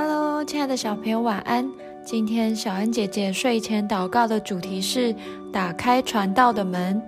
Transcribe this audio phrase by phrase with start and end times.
[0.00, 1.68] Hello，亲爱的小朋友，晚安。
[2.04, 5.12] 今天小恩姐姐睡前祷告的主题是
[5.52, 7.02] 打开传道的门。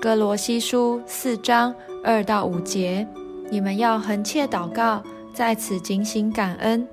[0.00, 3.06] 哥罗西书四章二到五节，
[3.48, 5.00] 你们要横切祷告，
[5.32, 6.84] 在此警醒感恩，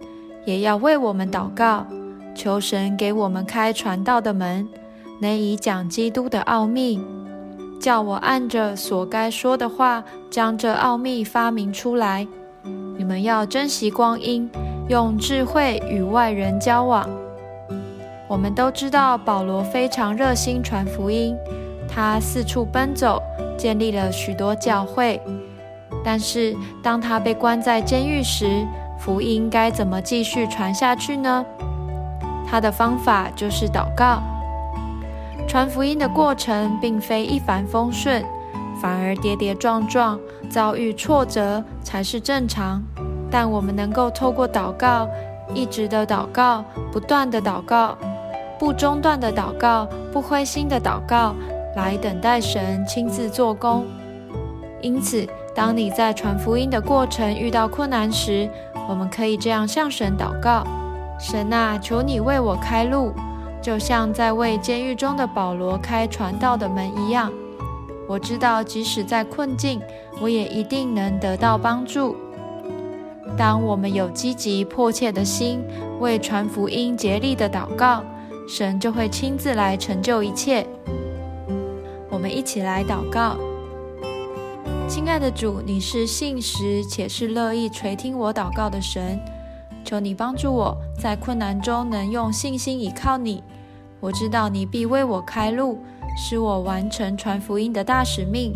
[0.46, 1.88] 也要为我们祷告，
[2.36, 4.70] 求神给我们开传道的门，
[5.20, 7.02] 能以讲基督的奥秘，
[7.82, 12.28] 叫我按着所该说的话，将这奥秘发明出来。
[12.96, 14.48] 你们要珍惜光阴，
[14.88, 17.10] 用智慧与外人交往。
[18.28, 21.36] 我们都知道保罗非常热心传福音，
[21.88, 23.22] 他四处奔走，
[23.58, 25.20] 建立了许多教会。
[26.04, 28.66] 但是当他被关在监狱时，
[29.00, 31.44] 福音该怎么继续传下去呢？
[32.48, 34.22] 他的方法就是祷告。
[35.48, 38.24] 传福音的过程并非一帆风顺。
[38.82, 42.84] 反而跌跌撞撞，遭遇挫折才是正常。
[43.30, 45.08] 但我们能够透过祷告，
[45.54, 47.98] 一直的祷告，不断的祷告，
[48.58, 51.36] 不中断的祷告，不灰心的祷告，
[51.76, 53.86] 来等待神亲自做工。
[54.82, 58.50] 因此，当你在传福音的过程遇到困难时，
[58.88, 60.64] 我们可以这样向神祷告：
[61.20, 63.12] 神啊，求你为我开路，
[63.62, 67.32] 就像在为监狱中的保罗开传道的门一样。
[68.08, 69.82] 我知道，即使在困境，
[70.22, 72.16] 我也一定能得到帮助。
[73.38, 75.62] 当我们有积极迫切的心，
[76.00, 78.04] 为传福音竭力的祷告，
[78.48, 80.66] 神就会亲自来成就一切。
[82.10, 83.36] 我们一起来祷告：
[84.88, 89.20] 亲爱的主，你是信实且是乐意垂听我祷告的神，
[89.84, 93.44] 求你帮助我在困难中能用信心倚靠你。
[94.00, 95.80] 我知道你必为我开路。
[96.18, 98.56] 使我完成传福音的大使命，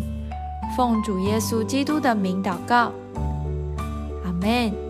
[0.74, 2.90] 奉主耶稣基督的名祷告，
[4.42, 4.89] 阿门。